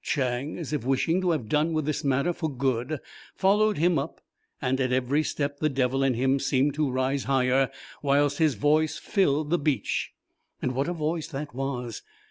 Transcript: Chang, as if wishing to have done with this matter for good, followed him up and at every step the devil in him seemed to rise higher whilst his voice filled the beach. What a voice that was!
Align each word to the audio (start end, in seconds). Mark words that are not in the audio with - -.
Chang, 0.03 0.57
as 0.57 0.73
if 0.73 0.83
wishing 0.83 1.21
to 1.21 1.29
have 1.29 1.47
done 1.47 1.73
with 1.73 1.85
this 1.85 2.03
matter 2.03 2.33
for 2.33 2.49
good, 2.49 2.99
followed 3.35 3.77
him 3.77 3.99
up 3.99 4.19
and 4.59 4.79
at 4.81 4.91
every 4.91 5.21
step 5.21 5.59
the 5.59 5.69
devil 5.69 6.01
in 6.01 6.15
him 6.15 6.39
seemed 6.39 6.73
to 6.73 6.89
rise 6.89 7.25
higher 7.25 7.69
whilst 8.01 8.39
his 8.39 8.55
voice 8.55 8.97
filled 8.97 9.51
the 9.51 9.59
beach. 9.59 10.11
What 10.59 10.87
a 10.87 10.93
voice 10.93 11.27
that 11.27 11.53
was! 11.53 12.01